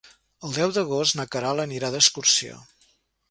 El 0.47 0.55
deu 0.55 0.71
d'agost 0.77 1.17
na 1.19 1.27
Queralt 1.35 1.63
anirà 1.65 1.93
d'excursió. 1.97 2.57